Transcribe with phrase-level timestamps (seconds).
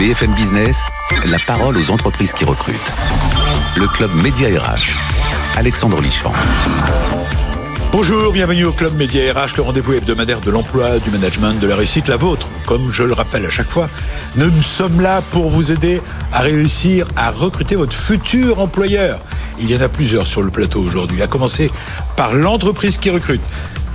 [0.00, 0.86] BFM Business,
[1.26, 2.90] la parole aux entreprises qui recrutent.
[3.76, 4.96] Le club Média RH.
[5.58, 6.32] Alexandre Lichamp.
[7.92, 11.76] Bonjour, bienvenue au Club Média RH, le rendez-vous hebdomadaire de l'emploi, du management, de la
[11.76, 12.48] réussite, la vôtre.
[12.64, 13.90] Comme je le rappelle à chaque fois,
[14.36, 16.00] nous sommes là pour vous aider
[16.32, 19.20] à réussir à recruter votre futur employeur.
[19.60, 21.70] Il y en a plusieurs sur le plateau aujourd'hui, à commencer
[22.16, 23.42] par l'entreprise qui recrute.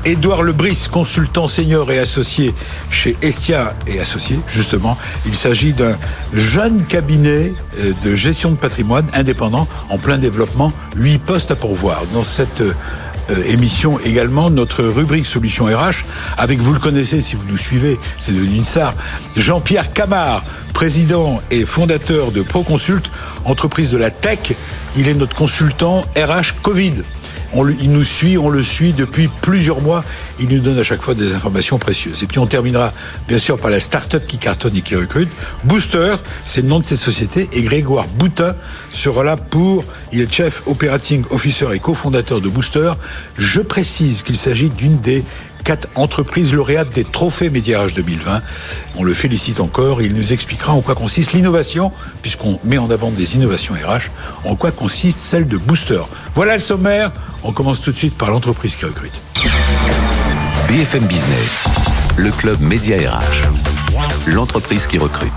[0.06, 2.54] Édouard Lebris, consultant senior et associé
[2.92, 4.98] chez Estia et associé, justement.
[5.26, 5.98] Il s'agit d'un
[6.34, 12.04] jeune cabinet euh, de gestion de patrimoine indépendant en plein développement, huit postes à pourvoir.
[12.14, 16.06] Dans cette euh, émission également notre rubrique Solutions RH
[16.38, 18.94] avec, vous le connaissez si vous nous suivez, c'est devenu une star,
[19.36, 23.10] Jean-Pierre Camard, président et fondateur de ProConsult,
[23.46, 24.54] entreprise de la tech.
[24.96, 26.94] Il est notre consultant RH Covid
[27.80, 30.04] il nous suit, on le suit depuis plusieurs mois.
[30.40, 32.24] Il nous donne à chaque fois des informations précieuses.
[32.24, 32.92] Et puis on terminera
[33.28, 35.30] bien sûr par la start-up qui cartonne et qui recrute.
[35.64, 37.48] Booster, c'est le nom de cette société.
[37.54, 38.56] Et Grégoire Boutin
[38.94, 42.94] sera là pour, il est chef operating officer et cofondateur de Booster.
[43.38, 45.24] Je précise qu'il s'agit d'une des
[45.66, 48.42] quatre entreprises lauréates des trophées Médiarage 2020.
[48.98, 50.02] On le félicite encore.
[50.02, 54.12] Il nous expliquera en quoi consiste l'innovation, puisqu'on met en avant des innovations RH,
[54.48, 56.02] en quoi consiste celle de Booster.
[56.36, 57.12] Voilà le sommaire.
[57.44, 59.20] On commence tout de suite par l'entreprise qui recrute.
[60.70, 61.66] BFM Business,
[62.16, 63.48] le club Média RH,
[64.28, 65.34] l'entreprise qui recrute.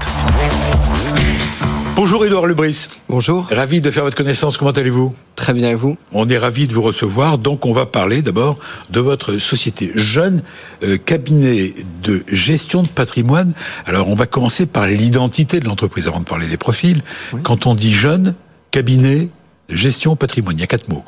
[2.10, 2.88] Bonjour Edouard Lebris.
[3.10, 3.46] Bonjour.
[3.50, 4.56] Ravi de faire votre connaissance.
[4.56, 5.14] Comment allez-vous?
[5.36, 5.98] Très bien et vous?
[6.12, 7.36] On est ravi de vous recevoir.
[7.36, 10.42] Donc on va parler d'abord de votre société jeune
[10.82, 13.52] euh, cabinet de gestion de patrimoine.
[13.84, 17.02] Alors on va commencer par l'identité de l'entreprise avant de parler des profils.
[17.42, 18.34] Quand on dit jeune
[18.70, 19.28] cabinet
[19.68, 20.56] gestion patrimoine.
[20.56, 21.04] Il y a quatre mots.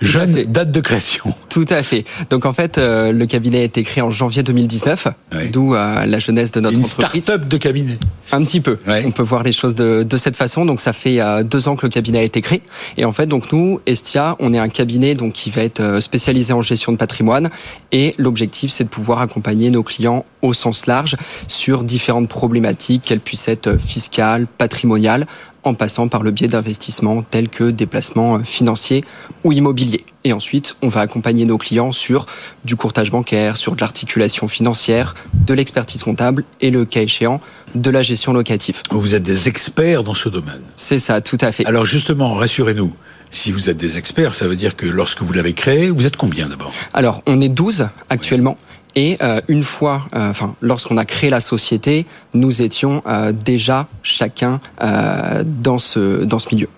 [0.00, 1.34] Jeune date de création.
[1.48, 2.04] Tout à fait.
[2.30, 5.08] Donc en fait, euh, le cabinet a été créé en janvier 2019,
[5.52, 7.22] d'où euh, la jeunesse de notre une entreprise.
[7.24, 7.98] start-up de cabinet.
[8.30, 8.78] Un petit peu.
[9.04, 10.64] On peut voir les choses de, de cette façon.
[10.64, 12.62] Donc ça fait euh, deux ans que le cabinet a été créé.
[12.96, 16.52] Et en fait, donc nous, Estia, on est un cabinet donc qui va être spécialisé
[16.52, 17.50] en gestion de patrimoine.
[17.92, 21.16] Et l'objectif, c'est de pouvoir accompagner nos clients au sens large
[21.48, 25.26] sur différentes problématiques, qu'elles puissent être fiscales, patrimoniales,
[25.64, 29.04] en passant par le biais d'investissements tels que des placements euh, financiers
[29.44, 30.04] ou immobiliers.
[30.24, 32.26] Et ensuite, on va accompagner nos clients sur
[32.64, 37.40] du courtage bancaire, sur de l'articulation financière, de l'expertise comptable et le cas échéant,
[37.74, 38.82] de la gestion locative.
[38.90, 40.62] Vous êtes des experts dans ce domaine.
[40.76, 41.64] C'est ça, tout à fait.
[41.66, 42.92] Alors justement, rassurez-nous,
[43.30, 46.16] si vous êtes des experts, ça veut dire que lorsque vous l'avez créé, vous êtes
[46.16, 46.72] combien d'abord?
[46.92, 48.58] Alors, on est 12 actuellement.
[48.94, 53.88] Et euh, une fois, euh, enfin, lorsqu'on a créé la société, nous étions euh, déjà
[54.02, 54.60] chacun
[55.44, 56.68] dans ce dans ce milieu.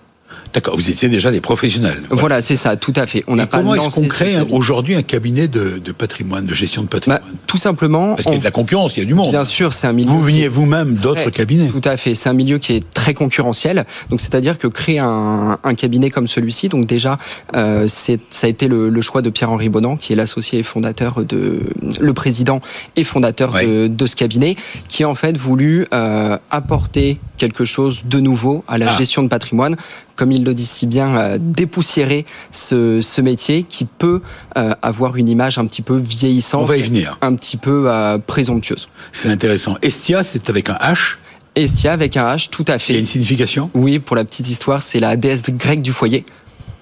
[0.55, 2.01] D'accord, vous étiez déjà des professionnels.
[2.09, 3.25] Voilà, c'est ça, tout à fait.
[3.27, 6.81] On n'a pas comment est-ce qu'on crée aujourd'hui un cabinet de, de, patrimoine, de gestion
[6.81, 8.15] de patrimoine bah, Tout simplement.
[8.15, 9.29] Parce qu'il y a de la concurrence, il y a du monde.
[9.31, 10.09] Bien sûr, c'est un milieu.
[10.09, 11.67] Vous veniez vous-même d'autres cabinets.
[11.67, 12.15] Tout à fait.
[12.15, 13.83] C'est un milieu qui est très concurrentiel.
[14.09, 17.19] Donc, c'est-à-dire que créer un, un, cabinet comme celui-ci, donc déjà,
[17.53, 20.63] euh, c'est ça a été le, le choix de Pierre-Henri Bonan, qui est l'associé et
[20.63, 21.59] fondateur de,
[21.99, 22.61] le président
[22.95, 24.55] et fondateur de, de, ce cabinet,
[24.87, 28.97] qui a en fait voulu euh, apporter quelque chose de nouveau à la ah.
[28.97, 29.75] gestion de patrimoine
[30.15, 34.21] comme il le dit si bien, euh, dépoussiérer ce, ce, métier qui peut
[34.57, 37.17] euh, avoir une image un petit peu vieillissante, On va y venir.
[37.21, 38.87] un petit peu euh, présomptueuse.
[39.11, 39.77] C'est intéressant.
[39.81, 41.17] Estia, c'est avec un H?
[41.55, 42.93] Estia avec un H, tout à fait.
[42.93, 43.69] Il y a une signification?
[43.73, 46.25] Oui, pour la petite histoire, c'est la déesse grecque du foyer.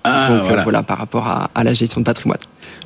[0.04, 0.64] Ah, Donc voilà.
[0.64, 0.84] voilà.
[0.84, 2.40] par rapport à, à la gestion de patrimoine.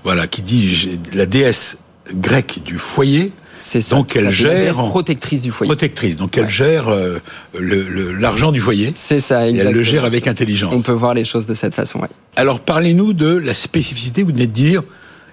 [0.03, 1.79] Voilà, qui dit la déesse
[2.13, 3.95] grecque du foyer, c'est ça.
[3.95, 5.69] Donc elle gère protectrice du foyer.
[5.69, 6.17] Protectrice.
[6.17, 7.19] Donc elle gère euh,
[7.59, 8.91] l'argent du foyer.
[8.95, 9.47] C'est ça.
[9.47, 9.69] Exactement.
[9.69, 10.73] Et elle le gère avec intelligence.
[10.73, 11.99] On peut voir les choses de cette façon.
[11.99, 12.09] Ouais.
[12.35, 14.23] Alors parlez-nous de la spécificité.
[14.23, 14.83] Vous venez de dire,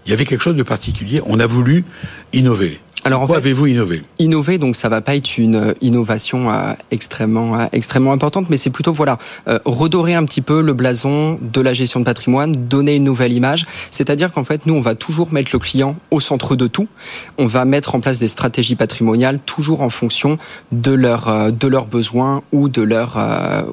[0.06, 1.20] il y avait quelque chose de particulier.
[1.26, 1.84] On a voulu
[2.32, 2.81] innover.
[3.06, 4.03] Alors en avez-vous innové?
[4.19, 8.56] Innover, donc ça va pas être une euh, innovation euh, extrêmement euh, extrêmement importante, mais
[8.56, 9.19] c'est plutôt voilà
[9.66, 13.66] redorer un petit peu le blason de la gestion de patrimoine, donner une nouvelle image.
[13.91, 16.88] C'est-à-dire qu'en fait, nous on va toujours mettre le client au centre de tout.
[17.36, 20.38] On va mettre en place des stratégies patrimoniales toujours en fonction
[20.72, 23.18] de leurs de leurs besoins ou de leurs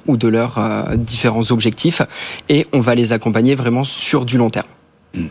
[0.08, 0.60] ou de leurs
[0.98, 2.02] différents objectifs,
[2.50, 4.68] et on va les accompagner vraiment sur du long terme.
[5.16, 5.28] Mmh.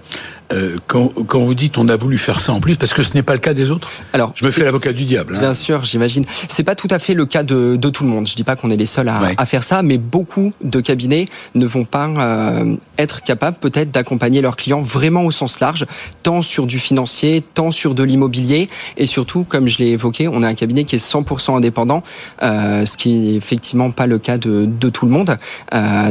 [0.52, 3.14] Euh, quand, quand, vous dites on a voulu faire ça en plus, parce que ce
[3.14, 3.88] n'est pas le cas des autres.
[4.12, 5.34] Alors, je me fais l'avocat du diable.
[5.36, 5.40] Hein.
[5.40, 6.24] Bien sûr, j'imagine.
[6.48, 8.26] C'est pas tout à fait le cas de, de, tout le monde.
[8.26, 11.26] Je dis pas qu'on est les seuls à, à, faire ça, mais beaucoup de cabinets
[11.54, 15.86] ne vont pas euh, être capables peut-être d'accompagner leurs clients vraiment au sens large,
[16.22, 20.42] tant sur du financier, tant sur de l'immobilier, et surtout, comme je l'ai évoqué, on
[20.42, 22.02] a un cabinet qui est 100% indépendant,
[22.42, 25.38] euh, ce qui est effectivement pas le cas de, de tout le monde.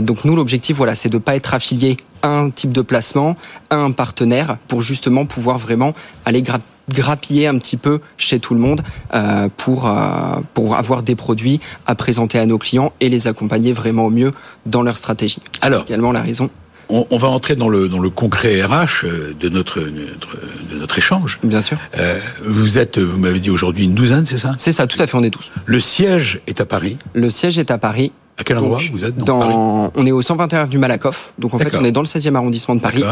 [0.01, 3.35] Donc nous, l'objectif, voilà, c'est de pas être affilié à un type de placement,
[3.69, 5.93] à un partenaire partenaires pour justement pouvoir vraiment
[6.25, 6.43] aller
[6.89, 8.81] grappiller un petit peu chez tout le monde
[9.13, 13.73] euh, pour euh, pour avoir des produits à présenter à nos clients et les accompagner
[13.73, 14.31] vraiment au mieux
[14.65, 15.41] dans leur stratégie.
[15.57, 16.49] C'est Alors, également la raison.
[16.91, 20.37] On, on, va entrer dans le dans le concret RH euh, de notre, notre
[20.71, 21.39] de notre échange.
[21.43, 21.77] Bien sûr.
[21.99, 24.53] Euh, vous êtes, vous m'avez dit aujourd'hui une douzaine, c'est ça?
[24.57, 25.15] C'est ça, tout à fait.
[25.15, 25.51] On est tous.
[25.65, 26.97] Le siège est à Paris.
[27.13, 28.11] Le siège est à Paris.
[28.39, 31.33] À quel endroit vous êtes dans, On est au 121 du Malakoff.
[31.37, 33.03] Donc en fait, on est dans le 16e arrondissement de Paris.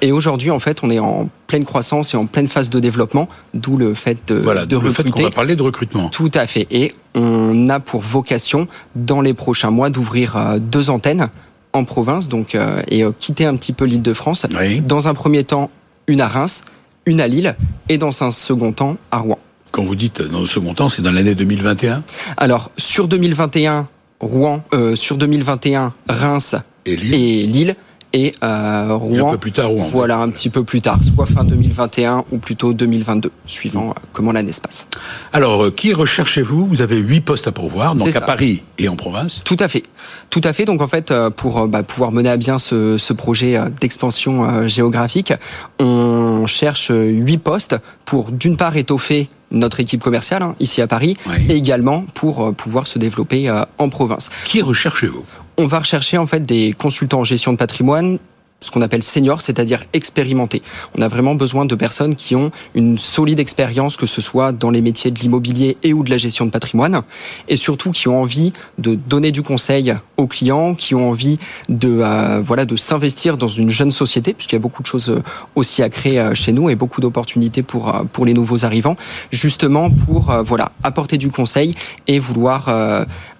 [0.00, 3.28] Et aujourd'hui, en fait, on est en pleine croissance et en pleine phase de développement,
[3.54, 5.02] d'où le fait de, voilà, de le recruter.
[5.02, 6.08] fait qu'on va parler de recrutement.
[6.08, 6.66] Tout à fait.
[6.70, 11.28] Et on a pour vocation, dans les prochains mois, d'ouvrir euh, deux antennes
[11.72, 14.46] en province, donc euh, et euh, quitter un petit peu l'île de France.
[14.58, 14.80] Oui.
[14.80, 15.70] Dans un premier temps,
[16.06, 16.64] une à Reims,
[17.06, 17.54] une à Lille,
[17.88, 19.38] et dans un second temps, à Rouen.
[19.70, 22.02] Quand vous dites dans le second temps, c'est dans l'année 2021
[22.36, 23.88] Alors, sur 2021,
[24.22, 27.14] Rouen, euh, sur 2021, Reims et Lille.
[27.14, 27.76] et Lille.
[28.14, 29.88] Et euh, Rouen, un peu plus tard, Rouen.
[29.90, 34.32] voilà, un petit peu plus tard, soit fin 2021 ou plutôt 2022, suivant euh, comment
[34.32, 34.86] l'année se passe.
[35.32, 36.66] Alors, euh, qui recherchez-vous?
[36.66, 38.20] Vous avez huit postes à pourvoir, donc à ça.
[38.20, 39.42] Paris et en province.
[39.44, 39.82] Tout à fait,
[40.28, 40.66] tout à fait.
[40.66, 45.32] Donc en fait, euh, pour bah, pouvoir mener à bien ce, ce projet d'expansion géographique,
[45.78, 51.16] on cherche huit postes pour d'une part étoffer notre équipe commerciale hein, ici à Paris,
[51.26, 51.34] Oui.
[51.48, 54.30] et également pour pouvoir se développer euh, en province.
[54.44, 55.24] Qui recherchez-vous?
[55.62, 58.18] On va rechercher en fait des consultants en gestion de patrimoine
[58.62, 60.62] ce qu'on appelle senior, c'est-à-dire expérimentés.
[60.96, 64.70] On a vraiment besoin de personnes qui ont une solide expérience, que ce soit dans
[64.70, 67.02] les métiers de l'immobilier et ou de la gestion de patrimoine,
[67.48, 71.38] et surtout qui ont envie de donner du conseil aux clients, qui ont envie
[71.68, 75.10] de euh, voilà de s'investir dans une jeune société, puisqu'il y a beaucoup de choses
[75.10, 75.22] euh,
[75.56, 78.96] aussi à créer euh, chez nous et beaucoup d'opportunités pour pour les nouveaux arrivants,
[79.32, 81.74] justement pour voilà apporter du conseil
[82.06, 82.68] et vouloir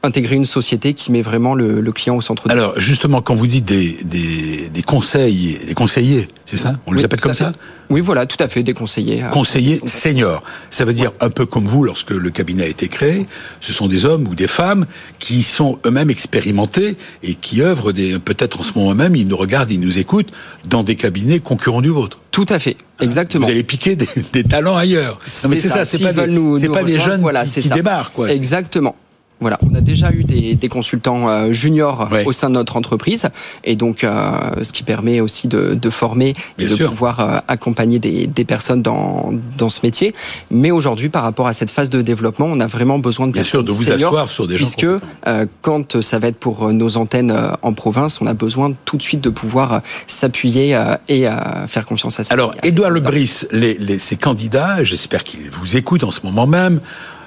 [0.02, 2.50] intégrer une société qui met vraiment le, client au centre.
[2.50, 7.20] Alors, justement, quand vous dites des, des conseils, des conseillers, c'est ça On les appelle
[7.20, 7.52] comme ça.
[7.90, 9.22] Oui, voilà, tout à fait, des conseillers.
[9.22, 10.42] euh, Conseillers seniors.
[10.70, 13.26] Ça veut dire un peu comme vous, lorsque le cabinet a été créé,
[13.60, 14.86] ce sont des hommes ou des femmes
[15.18, 19.36] qui sont eux-mêmes expérimentés et qui œuvrent des, peut-être en ce moment même, ils nous
[19.36, 20.30] regardent, ils nous écoutent
[20.66, 22.18] dans des cabinets concurrents du vôtre.
[22.30, 23.44] Tout à fait, exactement.
[23.46, 25.18] Vous allez piquer des, des talents ailleurs.
[25.44, 27.74] Non, mais c'est ça, c'est pas, des, nous- pas des jeunes voilà, qui, qui ça.
[27.74, 28.30] démarrent, quoi.
[28.32, 28.96] Exactement.
[29.42, 32.24] Voilà, on a déjà eu des, des consultants euh, juniors Ouais.
[32.24, 33.28] au sein de notre entreprise,
[33.64, 36.88] et donc euh, ce qui permet aussi de, de former et de sûr.
[36.90, 40.14] pouvoir euh, accompagner des, des personnes dans, dans ce métier.
[40.50, 43.44] Mais aujourd'hui, par rapport à cette phase de développement, on a vraiment besoin de Bien
[43.44, 46.66] sûr, de vous seniors, asseoir sur des gens puisque euh, quand ça va être pour
[46.68, 49.78] euh, nos antennes euh, en province, on a besoin tout de suite de pouvoir euh,
[50.06, 52.90] s'appuyer euh, et euh, faire confiance à ces Alors, Édouard.
[52.90, 56.80] Lebris, les, les, ces candidats, j'espère qu'ils vous écoutent en ce moment même,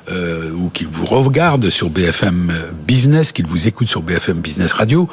[0.10, 2.52] euh, ou qu'ils vous regardent sur BFM
[2.88, 5.10] Business, qu'ils vous écoutent sur BFM Business Radio.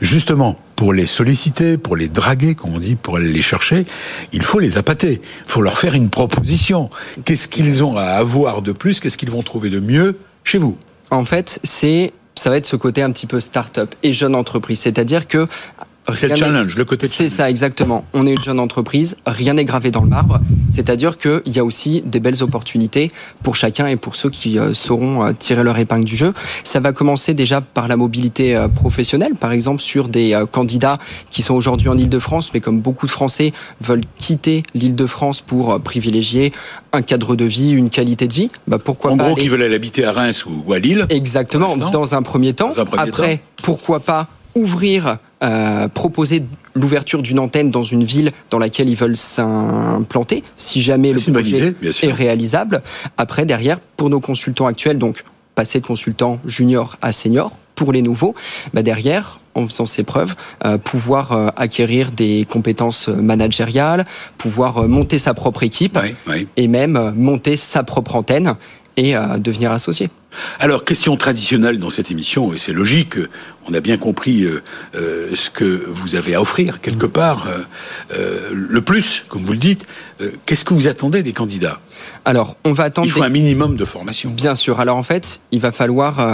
[0.00, 3.86] Justement, pour les solliciter, pour les draguer, comme on dit, pour aller les chercher,
[4.32, 5.20] il faut les appâter.
[5.46, 6.90] Il faut leur faire une proposition.
[7.24, 9.00] Qu'est-ce qu'ils ont à avoir de plus?
[9.00, 10.76] Qu'est-ce qu'ils vont trouver de mieux chez vous?
[11.10, 14.80] En fait, c'est ça va être ce côté un petit peu start-up et jeune entreprise,
[14.80, 15.46] c'est-à-dire que
[16.14, 18.04] C'est le challenge, le côté C'est ça exactement.
[18.12, 20.38] On est une jeune entreprise, rien n'est gravé dans le marbre.
[20.70, 23.10] C'est-à-dire qu'il y a aussi des belles opportunités
[23.42, 26.34] pour chacun et pour ceux qui euh, sauront euh, tirer leur épingle du jeu.
[26.62, 30.98] Ça va commencer déjà par la mobilité euh, professionnelle, par exemple sur des candidats
[31.30, 36.52] qui sont aujourd'hui en Île-de-France, mais comme beaucoup de Français veulent quitter l'Île-de-France pour privilégier
[36.92, 38.50] un cadre de vie, une qualité de vie.
[38.68, 41.06] Bah pourquoi En pas gros, aller- qui veulent aller habiter à Reims ou, à Lille.
[41.08, 42.70] Exactement, dans un premier temps.
[42.70, 46.44] Dans un premier Après, pourquoi pas ouvrir, euh, proposer
[46.74, 51.58] l'ouverture d'une antenne dans une ville dans laquelle ils veulent s'implanter, si jamais le projet
[51.58, 52.82] idée, est réalisable.
[53.16, 58.02] Après, derrière, pour nos consultants actuels, donc passer de consultant junior à senior, pour les
[58.02, 58.34] nouveaux,
[58.72, 60.34] bah derrière, en faisant ses preuves,
[60.64, 64.04] euh, pouvoir euh, acquérir des compétences euh, managériales,
[64.38, 66.48] pouvoir euh, monter sa propre équipe Oui, oui.
[66.56, 68.54] et même monter sa propre antenne
[68.96, 70.08] et devenir associé.
[70.60, 73.16] Alors, question traditionnelle dans cette émission, et c'est logique,
[73.68, 74.62] on a bien compris euh,
[74.94, 77.46] euh, ce que vous avez à offrir, quelque part,
[78.12, 79.86] euh, le plus, comme vous le dites.
[80.46, 81.80] Qu'est-ce que vous attendez des candidats?
[82.24, 84.30] Alors, on va attendre Il faut des- un minimum de formation.
[84.30, 84.78] Bien sûr.
[84.80, 86.24] Alors en fait, il va falloir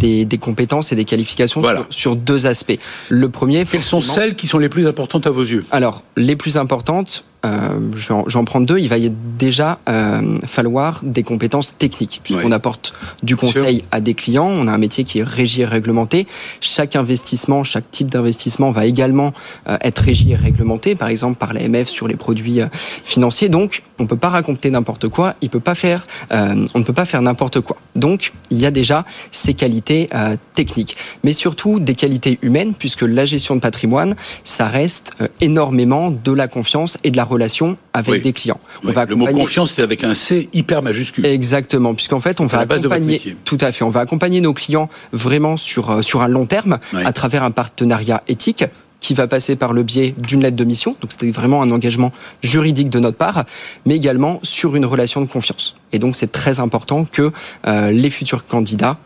[0.00, 1.80] des, des compétences et des qualifications Voilà.
[1.90, 2.78] sur, sur deux aspects.
[3.08, 5.64] Le premier, Quelles sont celles qui sont les plus importantes à vos yeux?
[5.70, 10.38] Alors, les plus importantes, euh, je, vais en, prendre deux, il va y déjà euh,
[10.46, 15.04] falloir des compétences techniques, puisqu'on apporte du conseil à des clients, on a un métier
[15.04, 16.26] qui est régi et réglementé.
[16.60, 19.32] Chaque investissement, chaque type d'investissement va également
[19.68, 22.60] euh, être régi et réglementé, par exemple par l'AMF sur les produits
[23.04, 23.48] financiers.
[23.48, 27.04] Donc, on peut pas raconter n'importe quoi, il peut pas faire, on ne peut pas
[27.04, 27.76] faire n'importe quoi.
[27.94, 30.08] Donc, il y a déjà ces qualités
[30.54, 36.32] techniques, mais surtout des qualités humaines, puisque la gestion de patrimoine, ça reste énormément de
[36.32, 38.60] la confiance et de la relation avec des clients.
[38.84, 41.26] On va Le mot confiance, c'est avec un C hyper majuscule.
[41.26, 45.56] Exactement, puisqu'en fait, on va accompagner, tout à fait, on va accompagner nos clients vraiment
[45.56, 48.64] sur euh, sur un long terme à travers un partenariat éthique
[49.04, 52.10] qui va passer par le biais d'une lettre de mission, donc c'était vraiment un engagement
[52.42, 53.44] juridique de notre part,
[53.84, 55.76] mais également sur une relation de confiance.
[55.92, 57.30] Et donc c'est très important que
[57.66, 58.96] euh, les futurs candidats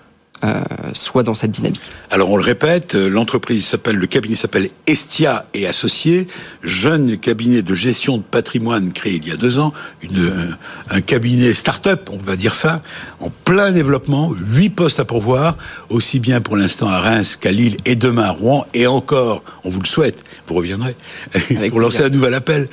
[0.45, 1.83] euh, soit dans cette dynamique.
[2.11, 6.28] Alors on le répète, euh, l'entreprise s'appelle, le cabinet s'appelle Estia et Associés,
[6.62, 10.50] jeune cabinet de gestion de patrimoine créé il y a deux ans, une, euh,
[10.90, 12.80] un cabinet start-up, on va dire ça,
[13.18, 15.57] en plein développement, huit postes à pourvoir,
[15.88, 19.71] aussi bien pour l'instant à Reims qu'à Lille et demain à Rouen, et encore, on
[19.71, 20.95] vous le souhaite, vous reviendrez,
[21.71, 22.68] pour lancer un nouvel appel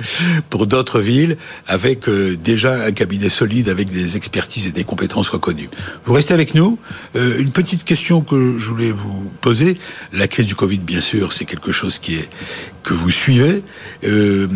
[0.51, 2.07] pour d'autres villes, avec
[2.43, 5.69] déjà un cabinet solide, avec des expertises et des compétences reconnues.
[6.05, 6.77] Vous restez avec nous.
[7.15, 9.79] une petite question que je voulais vous poser.
[10.11, 12.29] La crise du Covid, bien sûr, c'est quelque chose qui est
[12.83, 13.63] que vous suivez.
[14.03, 14.47] Euh,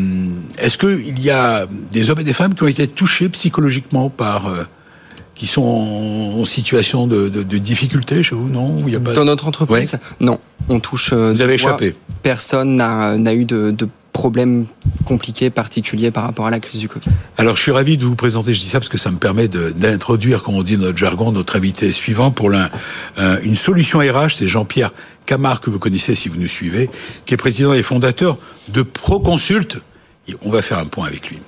[0.60, 4.48] est-ce qu'il y a des hommes et des femmes qui ont été touchés psychologiquement par
[4.48, 4.64] euh,
[5.34, 9.14] qui sont en situation de, difficulté chez vous Non, il y a pas...
[9.14, 10.40] Dans notre entreprise, non.
[10.68, 11.12] On touche.
[11.14, 11.96] Euh, vous avez échappé.
[12.22, 14.66] Personne n'a eu de, de problèmes
[15.06, 17.10] compliqués, particuliers par rapport à la crise du Covid.
[17.38, 19.48] Alors, je suis ravi de vous présenter, je dis ça parce que ça me permet
[19.48, 24.36] d'introduire, comme on dit dans notre jargon, notre invité suivant pour euh, une solution RH,
[24.36, 24.92] c'est Jean-Pierre
[25.26, 26.90] Camard, que vous connaissez si vous nous suivez,
[27.26, 28.38] qui est président et fondateur
[28.70, 29.78] de Proconsult.
[30.44, 31.40] on va faire un point avec lui.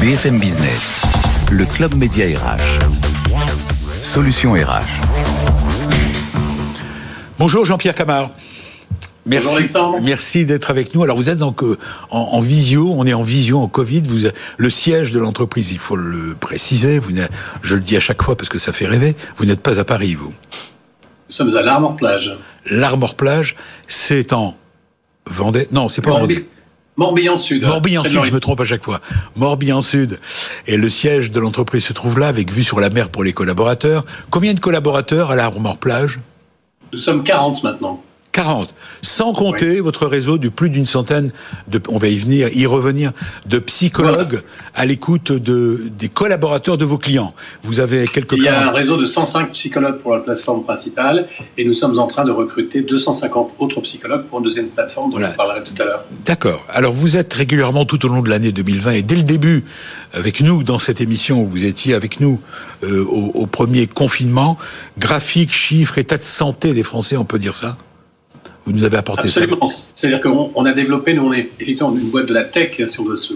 [0.00, 1.02] BFM Business,
[1.50, 2.78] le club média RH.
[4.02, 5.00] Solution RH.
[7.38, 8.30] Bonjour Jean-Pierre Camard.
[9.26, 11.02] Merci, merci d'être avec nous.
[11.02, 11.54] Alors vous êtes en,
[12.10, 14.02] en, visio, on est en visio en Covid.
[14.06, 16.98] Vous, le siège de l'entreprise, il faut le préciser.
[16.98, 17.10] Vous,
[17.62, 19.14] je le dis à chaque fois parce que ça fait rêver.
[19.36, 20.32] Vous n'êtes pas à Paris, vous.
[21.28, 22.36] Nous sommes à l'Armor Plage.
[22.70, 23.56] L'Armor Plage,
[23.88, 24.56] c'est en
[25.26, 25.68] Vendée.
[25.70, 26.46] Non, c'est pas en Vendée.
[26.96, 27.62] Morbihan Sud.
[27.62, 29.00] Morbihan Sud, je me trompe à chaque fois.
[29.36, 30.18] Morbihan Sud.
[30.66, 33.32] Et le siège de l'entreprise se trouve là, avec vue sur la mer pour les
[33.32, 34.04] collaborateurs.
[34.30, 36.18] Combien de collaborateurs à l'Armor Plage?
[36.92, 38.02] Nous sommes 40 maintenant.
[38.32, 38.74] 40.
[39.02, 41.32] Sans compter votre réseau de plus d'une centaine
[41.68, 43.12] de, on va y venir, y revenir,
[43.46, 44.40] de psychologues
[44.74, 47.34] à l'écoute de, des collaborateurs de vos clients.
[47.62, 51.26] Vous avez quelques Il y a un réseau de 105 psychologues pour la plateforme principale
[51.58, 55.18] et nous sommes en train de recruter 250 autres psychologues pour une deuxième plateforme dont
[55.18, 56.04] je parlerai tout à l'heure.
[56.24, 56.64] D'accord.
[56.70, 59.64] Alors vous êtes régulièrement tout au long de l'année 2020 et dès le début
[60.12, 62.40] avec nous dans cette émission, vous étiez avec nous
[62.82, 64.56] euh, au, au premier confinement,
[64.98, 67.76] graphiques, chiffres, état de santé des Français, on peut dire ça?
[68.66, 69.66] Vous nous avez apporté Absolument.
[69.66, 73.04] C'est-à-dire qu'on a développé, nous on est effectivement une boîte de la tech, si on
[73.04, 73.34] doit se,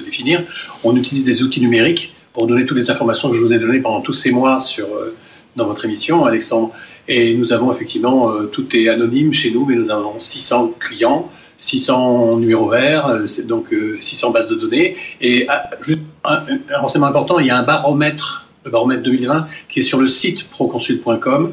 [0.00, 0.42] définir.
[0.84, 3.80] On utilise des outils numériques pour donner toutes les informations que je vous ai données
[3.80, 5.14] pendant tous ces mois sur, euh,
[5.56, 6.72] dans votre émission, Alexandre.
[7.08, 11.30] Et nous avons effectivement, euh, tout est anonyme chez nous, mais nous avons 600 clients,
[11.58, 14.96] 600 numéros verts, euh, donc 600 bases de données.
[15.20, 16.42] Et ah, juste un,
[16.74, 20.08] un renseignement important, il y a un baromètre, le baromètre 2020, qui est sur le
[20.08, 21.52] site proconsult.com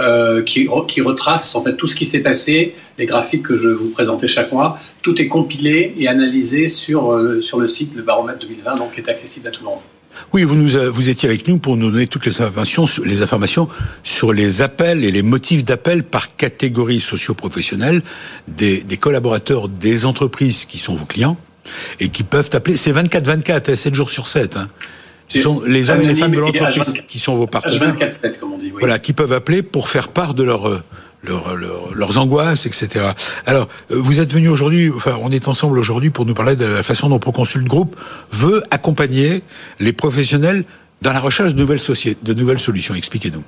[0.00, 3.90] euh, qui, retrace en fait tout ce qui s'est passé, les graphiques que je vous
[3.90, 4.78] présentais chaque mois.
[5.02, 9.00] Tout est compilé et analysé sur, euh, sur le site Le Baromètre 2020, donc qui
[9.00, 9.80] est accessible à tout le monde.
[10.32, 10.56] Oui, vous,
[10.92, 13.68] vous étiez avec nous pour nous donner toutes les informations, les informations
[14.02, 18.02] sur les appels et les motifs d'appel par catégorie socio-professionnelle
[18.48, 21.36] des, collaborateurs des entreprises qui sont vos clients
[22.00, 22.76] et qui peuvent appeler.
[22.76, 24.56] C'est 24-24, 7 jours sur 7.
[24.56, 24.68] Hein.
[25.30, 27.96] Ce sont les hommes et les femmes de l'entreprise qui sont vos partenaires.
[28.78, 30.82] Voilà, qui peuvent appeler pour faire part de leur,
[31.22, 31.56] leur,
[31.94, 33.10] leurs angoisses, etc.
[33.46, 36.64] Alors, euh, vous êtes venu aujourd'hui, enfin, on est ensemble aujourd'hui pour nous parler de
[36.64, 37.96] la façon dont Proconsult Group
[38.32, 39.42] veut accompagner
[39.78, 40.64] les professionnels
[41.02, 42.94] dans la recherche de nouvelles, sociétés, de nouvelles solutions.
[42.94, 43.42] Expliquez-nous.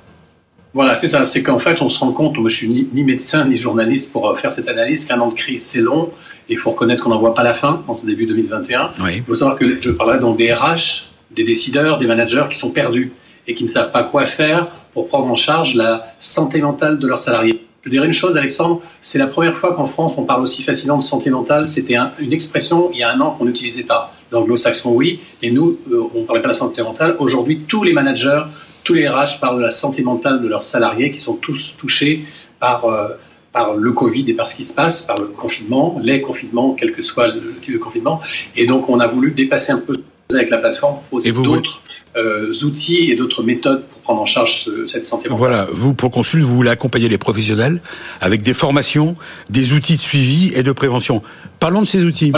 [0.73, 1.25] Voilà, c'est ça.
[1.25, 4.29] C'est qu'en fait, on se rend compte, moi je suis ni, médecin ni journaliste pour
[4.29, 6.11] euh, faire cette analyse, qu'un an de crise, c'est long.
[6.49, 8.89] Et il faut reconnaître qu'on n'en voit pas la fin en ce début 2021.
[9.15, 12.69] Il faut savoir que je parlerai donc des RH, des décideurs, des managers qui sont
[12.69, 13.11] perdus
[13.47, 17.07] et qui ne savent pas quoi faire pour prendre en charge la santé mentale de
[17.07, 17.65] leurs salariés.
[17.83, 20.97] Je dirais une chose, Alexandre, c'est la première fois qu'en France on parle aussi facilement
[20.97, 21.67] de santé mentale.
[21.67, 24.13] C'était une expression il y a un an qu'on n'utilisait pas.
[24.31, 27.15] Les anglo-saxons, oui, et nous, euh, on ne parlait pas de la santé mentale.
[27.19, 28.43] Aujourd'hui, tous les managers,
[28.83, 32.25] tous les RH parlent de la santé mentale de leurs salariés qui sont tous touchés
[32.63, 33.07] euh,
[33.51, 36.93] par le Covid et par ce qui se passe, par le confinement, les confinements, quel
[36.93, 38.21] que soit le type de confinement.
[38.55, 39.93] Et donc, on a voulu dépasser un peu
[40.31, 41.81] avec la plateforme, proposer d'autres
[42.15, 45.37] euh, outils et d'autres méthodes pour prendre en charge cette santé mentale.
[45.37, 47.81] Voilà, vous, pour Consul, vous voulez accompagner les professionnels
[48.21, 49.15] avec des formations,
[49.49, 51.21] des outils de suivi et de prévention.
[51.59, 52.31] Parlons de ces outils.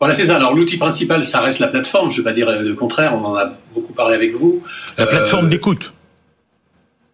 [0.00, 0.36] Voilà, c'est ça.
[0.36, 2.10] Alors, l'outil principal, ça reste la plateforme.
[2.10, 4.62] Je ne vais pas dire le contraire, on en a beaucoup parlé avec vous.
[4.96, 5.92] La plateforme euh, d'écoute.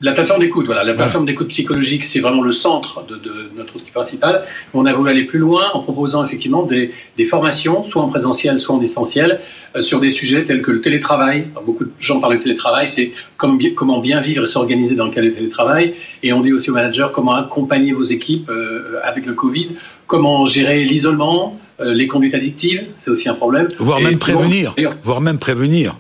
[0.03, 0.85] La plateforme d'écoute, voilà.
[0.85, 4.45] La plateforme d'écoute psychologique, c'est vraiment le centre de, de, notre outil principal.
[4.75, 8.61] On a voulu aller plus loin en proposant effectivement des, des formations, soit en présentiel,
[8.61, 9.41] soit en distanciel,
[9.75, 11.47] euh, sur des sujets tels que le télétravail.
[11.65, 15.13] beaucoup de gens parlent de télétravail, c'est comme, comment bien vivre et s'organiser dans le
[15.13, 15.95] cadre du télétravail.
[16.23, 19.71] Et on dit aussi aux managers comment accompagner vos équipes euh, avec le Covid,
[20.07, 23.69] comment gérer l'isolement, euh, les conduites addictives, c'est aussi un problème.
[23.79, 24.75] Voire même prévenir.
[25.03, 25.97] Voire même prévenir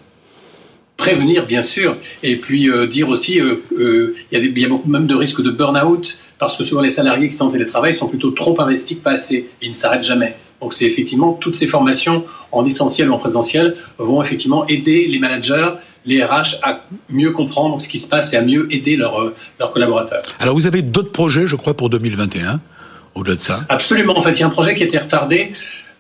[0.97, 5.07] prévenir bien sûr, et puis euh, dire aussi euh, euh, il y, a beaucoup même
[5.07, 8.31] de risques de burn-out parce que souvent les salariés qui sont en télétravail sont plutôt
[8.31, 10.37] trop investis, pas assez, et ils ne s'arrêtent jamais.
[10.61, 15.19] Donc c'est effectivement toutes ces formations en distanciel ou en présentiel vont effectivement aider les
[15.19, 15.73] managers,
[16.07, 19.73] les RH à mieux comprendre ce qui se passe et à mieux aider leurs leurs
[19.73, 20.23] collaborateurs.
[20.39, 22.61] Alors vous avez d'autres projets, je crois, pour 2021
[23.17, 23.65] au-delà de ça?
[23.69, 24.17] Absolument.
[24.17, 25.53] En fait, il y a un projet qui a été retardé.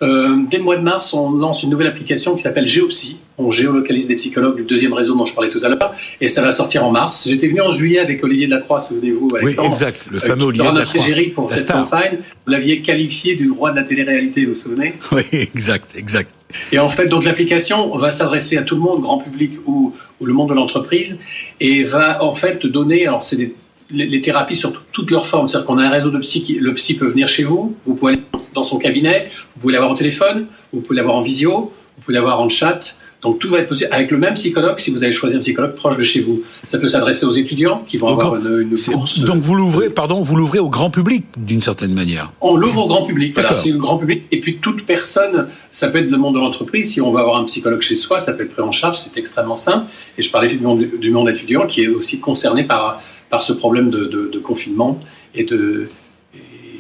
[0.02, 3.18] Euh, dès le mois de mars, on lance une nouvelle application qui s'appelle Géopsy.
[3.38, 6.42] On géolocalise des psychologues du deuxième réseau dont je parlais tout à l'heure, et ça
[6.42, 7.26] va sortir en mars.
[7.28, 9.68] J'étais venu en juillet avec Olivier Delacroix, souvenez-vous, Alexandre.
[9.68, 11.00] Oui, exact, le fameux euh, Olivier Delacroix.
[11.00, 12.18] notre pour cette campagne.
[12.46, 14.94] Vous l'aviez qualifié du roi de la télé-réalité, vous vous souvenez?
[15.12, 16.30] Oui, exact, exact.
[16.72, 20.26] Et en fait, donc l'application va s'adresser à tout le monde, grand public ou, ou
[20.26, 21.18] le monde de l'entreprise,
[21.60, 23.54] et va en fait donner, alors c'est des
[23.90, 25.48] les, thérapies sur toutes leurs formes.
[25.48, 28.14] C'est-à-dire qu'on a un réseau de psy, le psy peut venir chez vous, vous pouvez
[28.14, 28.22] aller
[28.54, 32.14] dans son cabinet, vous pouvez l'avoir au téléphone, vous pouvez l'avoir en visio, vous pouvez
[32.14, 32.96] l'avoir en chat.
[33.22, 35.74] Donc tout va être possible avec le même psychologue si vous avez choisi un psychologue
[35.74, 36.42] proche de chez vous.
[36.64, 39.20] Ça peut s'adresser aux étudiants qui vont avoir une, une course.
[39.20, 42.32] Donc vous l'ouvrez, pardon, vous l'ouvrez au grand public d'une certaine manière.
[42.40, 43.34] On l'ouvre au grand public.
[43.34, 44.24] Voilà, c'est le grand public.
[44.30, 46.92] Et puis toute personne, ça peut être le monde de l'entreprise.
[46.92, 48.98] Si on va avoir un psychologue chez soi, ça peut être pris en charge.
[48.98, 49.86] C'est extrêmement simple.
[50.18, 53.52] Et je parlais du monde, du monde étudiant qui est aussi concerné par par ce
[53.52, 55.00] problème de, confinement
[55.34, 55.88] et de,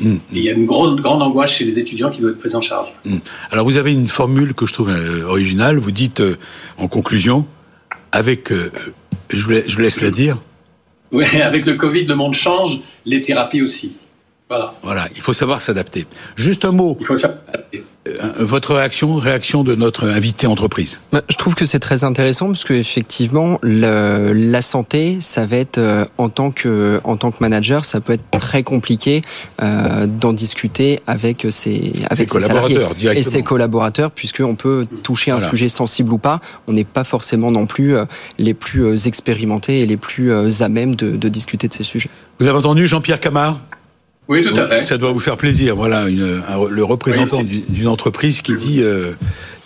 [0.00, 0.16] mm.
[0.32, 2.60] il y a une grande, grande angoisse chez les étudiants qui doivent être pris en
[2.60, 2.88] charge.
[3.04, 3.16] Mm.
[3.50, 5.78] Alors vous avez une formule que je trouve euh, originale.
[5.78, 6.36] Vous dites euh,
[6.78, 7.46] en conclusion,
[8.12, 8.70] avec, euh,
[9.30, 10.38] je, vous je, laisse la dire.
[11.12, 13.96] Oui, avec le Covid, le monde change, les thérapies aussi.
[14.48, 14.74] Voilà.
[14.82, 16.06] Voilà, il faut savoir s'adapter.
[16.36, 16.96] Juste un mot.
[17.00, 17.84] Il faut s'adapter.
[18.06, 22.46] Euh, votre réaction, réaction de notre invité entreprise bah, Je trouve que c'est très intéressant
[22.46, 27.38] parce que effectivement, la santé, ça va être euh, en tant que en tant que
[27.40, 29.22] manager, ça peut être très compliqué
[29.62, 35.40] euh, d'en discuter avec ses avec ses, collaborateurs et ses collaborateurs, puisqu'on peut toucher un
[35.40, 36.40] sujet sensible ou pas.
[36.68, 37.96] On n'est pas forcément non plus
[38.38, 42.10] les plus expérimentés et les plus à même de, de discuter de ces sujets.
[42.38, 43.58] Vous avez entendu Jean-Pierre Camard
[44.28, 44.82] oui, tout à fait.
[44.82, 45.76] Ça doit vous faire plaisir.
[45.76, 49.12] Voilà, une, le représentant d'une entreprise qui dit euh,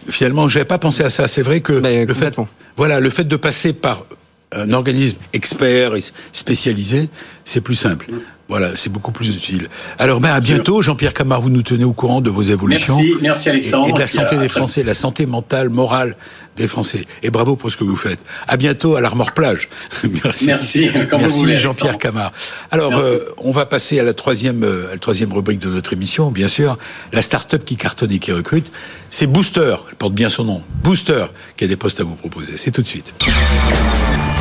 [0.09, 1.29] finalement, j'avais pas pensé à ça.
[1.29, 2.35] C'est vrai que le fait,
[2.77, 4.05] voilà, le fait de passer par
[4.53, 7.09] un organisme expert et spécialisé,
[7.45, 8.11] c'est plus simple.
[8.11, 8.19] Mm.
[8.51, 9.69] Voilà, c'est beaucoup plus utile.
[9.97, 10.83] Alors, ben, à bientôt.
[10.83, 12.97] Jean-Pierre Camard, vous nous tenez au courant de vos évolutions.
[12.97, 13.89] Merci, merci Alexandre.
[13.89, 16.17] Et, de la santé des Français, la santé mentale, morale
[16.57, 17.07] des Français.
[17.23, 18.19] Et bravo pour ce que vous faites.
[18.49, 19.69] À bientôt à l'Armor Plage.
[20.25, 20.47] merci.
[20.47, 22.33] Merci, merci Jean-Pierre Camard.
[22.73, 25.93] Alors, euh, on va passer à la troisième, euh, à la troisième rubrique de notre
[25.93, 26.77] émission, bien sûr.
[27.13, 28.73] La start-up qui cartonne et qui recrute.
[29.11, 29.77] C'est Booster.
[29.91, 30.63] Elle porte bien son nom.
[30.83, 32.55] Booster, qui a des postes à vous proposer.
[32.57, 33.15] C'est tout de suite.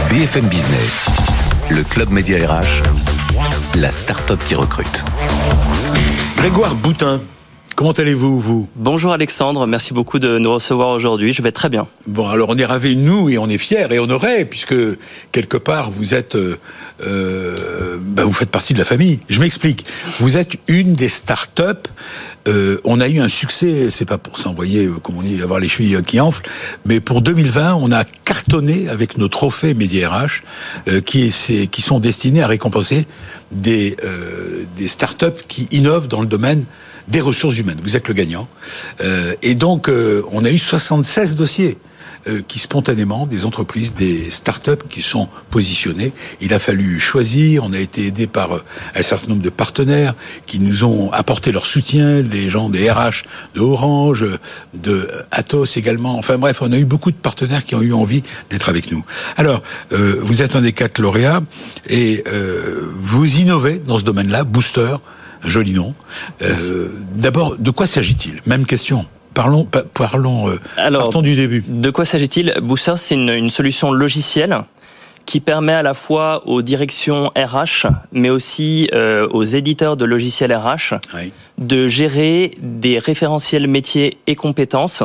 [0.09, 1.05] BFM Business.
[1.69, 2.83] Le Club Média RH
[3.75, 5.03] la start-up qui recrute.
[6.35, 7.21] Grégoire Boutin.
[7.79, 8.67] Comment allez-vous, vous?
[8.75, 11.31] Bonjour Alexandre, merci beaucoup de nous recevoir aujourd'hui.
[11.31, 11.87] Je vais très bien.
[12.07, 14.75] Bon, alors on est ravis, nous, et on est fiers et honorés, puisque
[15.31, 16.35] quelque part, vous êtes.
[16.35, 16.57] Euh,
[17.07, 19.21] euh bah, vous faites partie de la famille.
[19.29, 19.85] Je m'explique.
[20.19, 21.87] Vous êtes une des start-up
[22.49, 25.67] euh, on a eu un succès, c'est pas pour s'envoyer, comme on dit, avoir les
[25.67, 26.49] chevilles qui enflent,
[26.85, 31.31] mais pour 2020, on a cartonné avec nos trophées Média RH, qui,
[31.69, 33.07] qui sont destinés à récompenser
[33.51, 33.97] des,
[34.77, 36.65] des startups qui innovent dans le domaine
[37.09, 37.79] des ressources humaines.
[37.83, 38.47] Vous êtes le gagnant.
[39.41, 39.89] et donc,
[40.31, 41.77] on a eu 76 dossiers.
[42.27, 46.11] Euh, qui spontanément, des entreprises, des start-up qui sont positionnées.
[46.41, 50.15] Il a fallu choisir, on a été aidé par euh, un certain nombre de partenaires
[50.45, 53.23] qui nous ont apporté leur soutien, des gens des RH
[53.55, 54.25] de Orange,
[54.73, 56.17] de Atos également.
[56.17, 59.05] Enfin bref, on a eu beaucoup de partenaires qui ont eu envie d'être avec nous.
[59.37, 61.41] Alors, euh, vous êtes un des quatre lauréats
[61.87, 62.25] et
[62.97, 64.97] vous innovez dans ce domaine-là, Booster,
[65.45, 65.93] joli nom.
[67.15, 68.41] D'abord, de quoi s'agit-il?
[68.45, 69.05] Même question.
[69.33, 70.57] Parlons, parlons, euh,
[70.91, 71.63] partons du début.
[71.67, 72.55] De quoi s'agit-il?
[72.61, 74.57] Booster, c'est une, solution logicielle
[75.25, 80.53] qui permet à la fois aux directions RH, mais aussi euh, aux éditeurs de logiciels
[80.53, 81.31] RH, Oui.
[81.59, 85.03] de gérer des référentiels métiers et compétences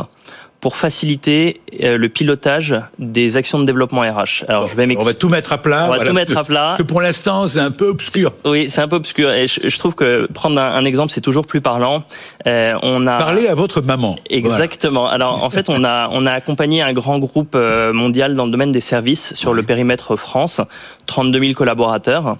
[0.65, 4.47] pour faciliter euh, le pilotage des actions de développement RH.
[4.49, 5.85] Alors, je vais On va tout mettre à plat.
[5.85, 6.69] On va voilà, tout mettre à plat.
[6.69, 8.33] Parce que pour l'instant, c'est un peu obscur.
[8.47, 9.31] Oui, c'est un peu obscur.
[9.31, 12.03] Et je, je trouve que prendre un, un exemple, c'est toujours plus parlant.
[12.47, 14.17] Euh, on a Parlez à votre maman.
[14.31, 15.07] Exactement.
[15.07, 18.51] Alors en fait, on a on a accompagné un grand groupe euh, mondial dans le
[18.51, 20.63] domaine des services sur le périmètre France,
[21.05, 22.39] 32 000 collaborateurs.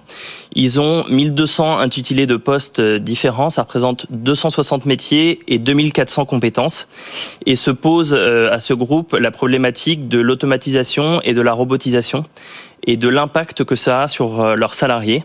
[0.55, 6.87] Ils ont 1200 intitulés de postes euh, différents, ça représente 260 métiers et 2400 compétences
[7.45, 12.25] et se pose à ce groupe la problématique de l'automatisation et de la robotisation
[12.87, 15.23] et de l'impact que ça a sur euh, leurs salariés.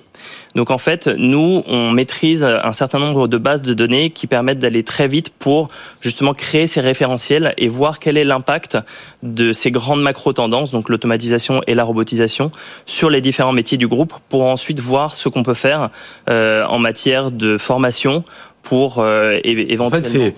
[0.55, 4.59] Donc en fait, nous, on maîtrise un certain nombre de bases de données qui permettent
[4.59, 5.69] d'aller très vite pour
[6.01, 8.77] justement créer ces référentiels et voir quel est l'impact
[9.23, 12.51] de ces grandes macro-tendances, donc l'automatisation et la robotisation,
[12.85, 15.89] sur les différents métiers du groupe, pour ensuite voir ce qu'on peut faire
[16.29, 18.25] euh, en matière de formation
[18.63, 20.31] pour euh, é- En fait, éventuellement...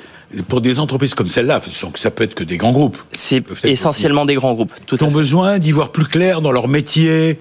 [0.48, 1.60] pour des entreprises comme celle-là,
[1.94, 4.72] ça peut être que des grands groupes, C'est essentiellement des grands groupes.
[4.86, 7.38] Tout à ont besoin d'y voir plus clair dans leur métier,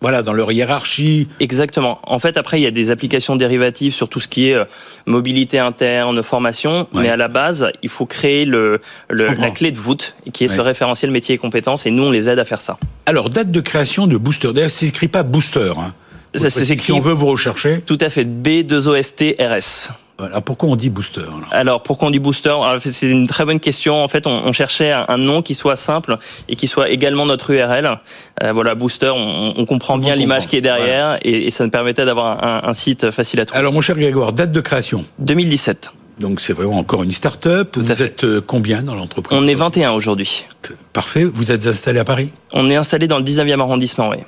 [0.00, 1.28] voilà, dans leur hiérarchie.
[1.40, 1.98] Exactement.
[2.04, 4.64] En fait, après, il y a des applications dérivatives sur tout ce qui est euh,
[5.06, 7.02] mobilité interne, formation, Ouais.
[7.02, 10.60] mais à la base, il faut créer le, la clé de voûte, qui est ce
[10.60, 12.78] référentiel métier et compétences, et nous, on les aide à faire ça.
[13.04, 14.52] Alors, date de création de Booster.
[14.54, 15.72] D'ailleurs, ça s'écrit pas Booster.
[15.76, 15.92] Hein.
[16.34, 17.80] Ça, c'est si on veut vous rechercher.
[17.84, 19.90] Tout à fait, B2OST-RS.
[20.18, 20.42] Voilà.
[20.42, 21.48] Pourquoi on dit Booster alors?
[21.50, 22.50] Alors, pourquoi on dit booster?
[22.50, 24.04] Alors, C'est une très bonne question.
[24.04, 27.50] En fait, on, on cherchait un, nom qui soit simple et qui soit également notre
[27.50, 27.98] URL.
[28.42, 31.70] Euh, voilà, booster, on, on comprend bien l'image qui est derrière, et, et ça nous
[31.70, 33.58] permettait d'avoir un, un site facile à trouver.
[33.58, 35.06] Alors, mon cher Grégoire, date de création?
[35.20, 35.90] 2017.
[36.18, 37.78] Donc, c'est vraiment encore une start-up.
[37.78, 39.38] Vous êtes euh, combien dans l'entreprise?
[39.40, 40.44] On est 21 aujourd'hui.
[40.92, 41.24] Parfait.
[41.24, 42.30] Vous êtes installé à Paris?
[42.52, 44.18] On est installé dans le 19e arrondissement, oui.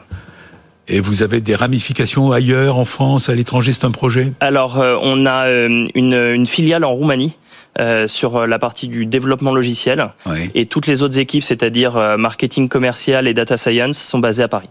[0.89, 3.73] Et vous avez des ramifications ailleurs, en France, à l'étranger.
[3.73, 4.33] C'est un projet?
[4.41, 7.37] Alors, euh, on a euh, une, une filiale en Roumanie
[7.81, 10.09] euh, sur la partie du développement logiciel.
[10.27, 10.51] Oui.
[10.55, 14.49] Et toutes les autres équipes, c'est-à-dire euh, marketing commercial et data science, sont basées à
[14.49, 14.69] Paris.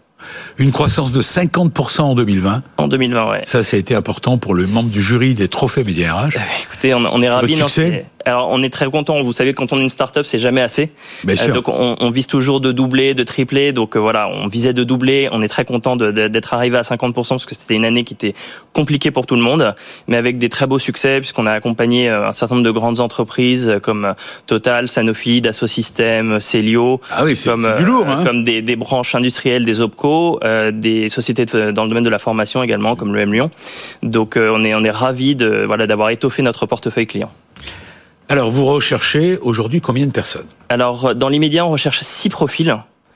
[0.57, 2.63] Une croissance de 50% en 2020.
[2.77, 3.41] En 2020, ouais.
[3.45, 6.25] Ça, ça a été important pour le membre du jury des trophées Média RH.
[6.35, 7.55] Euh, Écoutez, on, on est ravis.
[8.23, 9.19] Alors, on est très content.
[9.23, 10.91] Vous savez, quand on est une start-up, c'est jamais assez.
[11.23, 11.53] Bien Euh, sûr.
[11.55, 13.71] donc, on, on vise toujours de doubler, de tripler.
[13.71, 15.27] Donc, euh, voilà, on visait de doubler.
[15.31, 18.35] On est très content d'être arrivé à 50% parce que c'était une année qui était
[18.73, 19.73] compliquée pour tout le monde,
[20.07, 23.79] mais avec des très beaux succès puisqu'on a accompagné un certain nombre de grandes entreprises
[23.81, 24.13] comme
[24.45, 27.01] Total, Sanofi, Dassault Systèmes, Celio.
[27.09, 28.05] Ah oui, c'est comme, du lourd.
[28.07, 28.23] Hein.
[28.23, 30.10] comme des, des branches industrielles, des OPCO,
[30.43, 33.49] euh, des sociétés de- dans le domaine de la formation également, comme le M Lyon.
[34.03, 37.31] Donc euh, on est on est ravi de voilà d'avoir étoffé notre portefeuille client.
[38.29, 40.47] Alors, vous recherchez aujourd'hui combien de personnes?
[40.69, 42.73] Alors dans l'immédiat, on recherche six profils.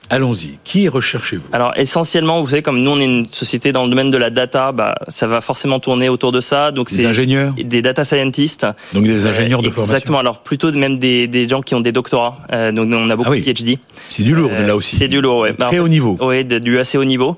[0.09, 0.59] Allons-y.
[0.63, 1.43] Qui recherchez-vous?
[1.51, 4.29] Alors essentiellement, vous savez, comme nous on est une société dans le domaine de la
[4.29, 6.71] data, bah ça va forcément tourner autour de ça.
[6.71, 7.53] Donc Des ingénieurs?
[7.53, 8.67] des data scientists.
[8.93, 10.19] Donc des ingénieurs de Euh, formation Exactement.
[10.19, 12.37] Alors plutôt même des, des gens qui ont des doctorats.
[12.53, 13.41] Euh, donc nous, on a beaucoup Ah oui.
[13.41, 13.79] de PhD.
[14.07, 14.95] C'est du lourd, Euh, là aussi.
[14.95, 15.53] c'est du lourd, ouais.
[15.53, 16.17] Très Bah, haut niveau.
[16.21, 17.37] Oui, du assez haut niveau.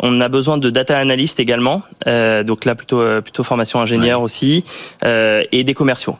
[0.00, 1.82] On a besoin de data analystes également.
[2.08, 4.64] Euh, donc là plutôt euh, plutôt formation ingénieur aussi
[5.04, 6.18] euh, et des commerciaux.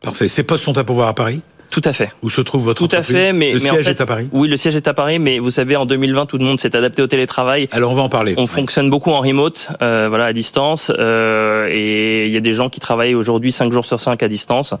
[0.00, 0.28] Parfait.
[0.28, 1.42] Ces postes sont à pouvoir à Paris?
[1.70, 2.10] Tout à fait.
[2.22, 4.06] Où se trouve votre Tout à fait, mais Le mais en siège fait- est à
[4.06, 6.58] Paris Oui, le siège est à Paris, mais vous savez, en 2020, tout le monde
[6.58, 7.68] s'est adapté au télétravail.
[7.70, 8.34] Alors, on va en parler.
[8.38, 12.54] On fonctionne beaucoup en remote, euh, voilà, à distance, euh, et il y a des
[12.54, 14.74] gens qui travaillent aujourd'hui 5 jours sur 5 à distance,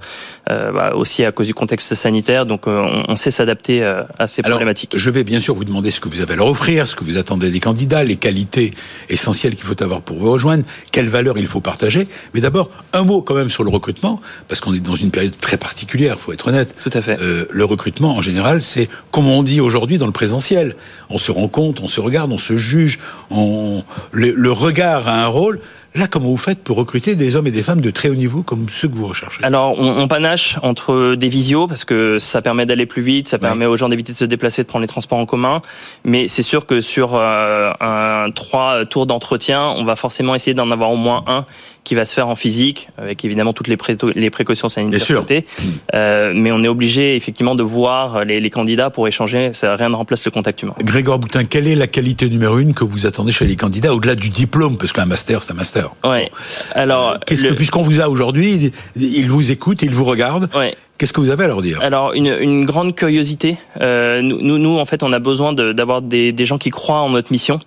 [0.50, 4.02] euh, bah, aussi à cause du contexte sanitaire, donc euh, on, on sait s'adapter euh,
[4.18, 4.94] à ces Alors, problématiques.
[4.96, 7.04] je vais bien sûr vous demander ce que vous avez à leur offrir, ce que
[7.04, 8.74] vous attendez des candidats, les qualités
[9.08, 12.08] essentielles qu'il faut avoir pour vous rejoindre, quelles valeurs il faut partager.
[12.34, 15.38] Mais d'abord, un mot quand même sur le recrutement, parce qu'on est dans une période
[15.40, 16.74] très particulière, faut être honnête.
[16.86, 20.76] Euh, le recrutement, en général, c'est comme on dit aujourd'hui dans le présentiel.
[21.08, 22.98] On se rend compte, on se regarde, on se juge,
[23.30, 23.82] on...
[24.12, 25.60] le regard a un rôle.
[25.96, 28.42] Là, comment vous faites pour recruter des hommes et des femmes de très haut niveau
[28.42, 29.42] comme ceux que vous recherchez?
[29.42, 33.38] Alors, on, on panache entre des visios parce que ça permet d'aller plus vite, ça
[33.38, 35.62] permet aux gens d'éviter de se déplacer, de prendre les transports en commun.
[36.04, 40.70] Mais c'est sûr que sur euh, un trois tours d'entretien, on va forcément essayer d'en
[40.70, 41.44] avoir au moins un
[41.82, 45.04] qui va se faire en physique, avec évidemment toutes les, pré- les précautions sanitaires Bien
[45.06, 45.20] sûr.
[45.20, 45.46] côté.
[45.94, 49.52] Euh, mais on est obligé effectivement de voir les, les candidats pour échanger.
[49.54, 50.74] Ça rien ne remplace le contact humain.
[50.84, 54.14] Grégoire Boutin, quelle est la qualité numéro une que vous attendez chez les candidats au-delà
[54.14, 54.76] du diplôme?
[54.76, 55.79] Parce qu'un master, c'est un master.
[56.04, 56.30] Ouais.
[56.74, 60.48] Alors, Qu'est-ce que, le- puisqu'on vous a aujourd'hui, ils vous écoutent, ils vous regardent.
[60.54, 60.74] ouais.
[60.98, 61.78] Qu'est-ce que vous avez à leur dire?
[61.80, 63.56] Alors une, une grande curiosité.
[63.80, 67.08] Euh, nous, en fait, on a besoin de- d'avoir des, des gens qui croient en
[67.08, 67.58] notre mission,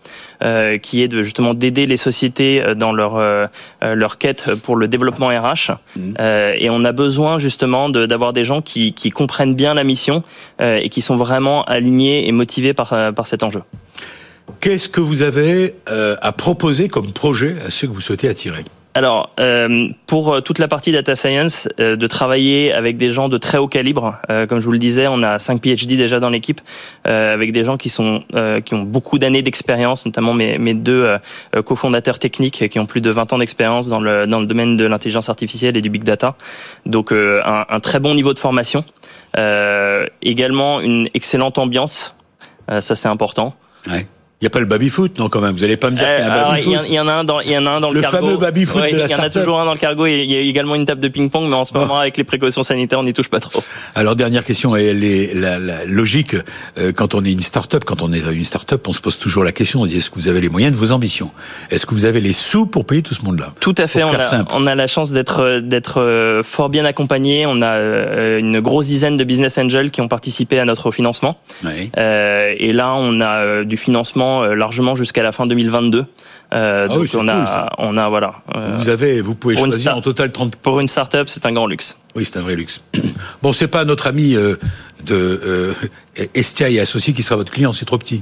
[0.44, 3.48] euh, qui est de justement d'aider les sociétés euh, dans leur euh,
[3.84, 5.72] euh, leur quête pour le développement RH.
[6.20, 9.84] Euh, et on a besoin justement de- d'avoir des gens qui, qui comprennent bien la
[9.84, 10.22] mission
[10.62, 13.64] euh, et qui sont vraiment alignés et motivés par euh, par cet enjeu.
[14.60, 18.64] Qu'est-ce que vous avez euh, à proposer comme projet à ceux que vous souhaitez attirer?
[18.96, 23.28] Alors, euh, pour euh, toute la partie data science, euh, de travailler avec des gens
[23.28, 26.30] de très haut calibre, comme je vous le disais, on a 5 PhD déjà dans
[26.30, 26.62] l'équipe,
[27.06, 28.24] avec des gens qui sont
[28.66, 31.08] qui ont beaucoup d'années d'expérience, notamment mes, mes deux
[31.66, 34.86] cofondateurs techniques qui ont plus de 20 ans d'expérience dans le dans le domaine de
[34.86, 36.36] l'intelligence artificielle et du big data.
[36.86, 38.84] Donc un, un, très bon niveau de formation,
[40.22, 42.16] également une excellente ambiance,
[42.68, 43.56] ça c'est important.
[43.88, 44.08] Ouais.
[44.44, 45.54] Il n'y a pas le baby-foot, non, quand même.
[45.54, 46.86] Vous n'allez pas me dire qu'il y a un baby-foot.
[46.90, 48.18] Il y, en a un dans, il y en a un dans le, le cargo.
[48.18, 50.30] fameux baby-foot ouais, de la Il y en a toujours un dans le cargo il
[50.30, 51.80] y a également une table de ping-pong, mais en ce oh.
[51.80, 53.64] moment, avec les précautions sanitaires, on n'y touche pas trop.
[53.96, 56.36] Alors, dernière question, elle est la, la logique.
[56.78, 59.46] Euh, quand on est une start-up, quand on est une start-up, on se pose toujours
[59.46, 61.32] la question, on dit, est-ce que vous avez les moyens de vos ambitions?
[61.72, 63.48] Est-ce que vous avez les sous pour payer tout ce monde-là?
[63.62, 64.04] Tout à fait.
[64.04, 67.46] On a, on a, la chance d'être, d'être euh, fort bien accompagné.
[67.46, 71.40] On a euh, une grosse dizaine de business angels qui ont participé à notre financement.
[71.64, 71.92] Oui.
[71.98, 76.06] Euh, et là, on a du financement largement jusqu'à la fin 2022.
[76.54, 78.34] Euh, ah donc on a, on a voilà.
[78.56, 80.56] Euh, vous avez, vous pouvez choisir en total 30.
[80.58, 81.98] Pour une start-up, c'est un grand luxe.
[82.16, 82.82] Oui, c'est un vrai luxe.
[83.42, 84.56] bon, c'est pas notre ami euh,
[85.04, 85.74] de euh,
[86.36, 88.22] Estia et associé qui sera votre client, c'est trop petit.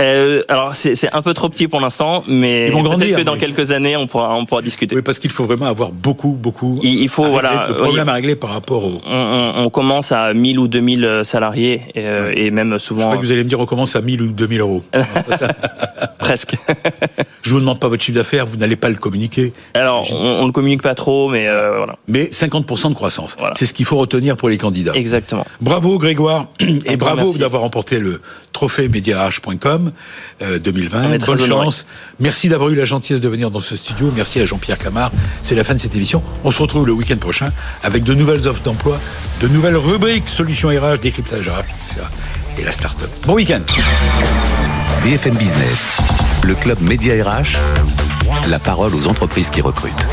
[0.00, 3.96] Euh, alors c'est un peu trop petit pour l'instant, mais peut-être que dans quelques années
[3.96, 4.94] on pourra on pourra discuter.
[4.94, 6.78] Oui, parce qu'il faut vraiment avoir beaucoup beaucoup.
[6.82, 9.00] Il, il faut voilà de problèmes à régler par rapport au.
[9.06, 12.32] On, on, on, commence à 1000 ou 2000 salariés et, ouais.
[12.36, 13.00] et même souvent.
[13.00, 14.82] Je crois que vous allez me dire on commence à 1000 ou 2000 euros.
[16.18, 16.56] Presque.
[17.42, 19.52] Je vous demande pas votre chiffre d'affaires, vous n'allez pas le communiquer.
[19.74, 21.96] Alors on, on le communique pas trop, mais euh, voilà.
[22.06, 23.54] Mais 50% de croissance, voilà.
[23.56, 24.92] c'est ce qu'il faut retenir pour les candidats.
[24.94, 25.46] Exactement.
[25.60, 26.46] Bravo Grégoire
[26.86, 28.20] et bravo d'avoir remporté le
[28.58, 29.92] trophée mediarh.com
[30.42, 31.18] euh, 2020.
[31.24, 31.86] Bonne chance.
[32.18, 34.12] Merci d'avoir eu la gentillesse de venir dans ce studio.
[34.16, 35.12] Merci à Jean-Pierre Camard.
[35.42, 36.24] C'est la fin de cette émission.
[36.42, 37.52] On se retrouve le week-end prochain
[37.84, 38.98] avec de nouvelles offres d'emploi,
[39.40, 42.06] de nouvelles rubriques, solutions RH, décryptage RH, etc.
[42.58, 43.10] Et la start-up.
[43.28, 43.60] Bon week-end.
[45.04, 45.98] BFM Business,
[46.42, 47.54] le club Média RH,
[48.48, 50.08] la parole aux entreprises qui recrutent.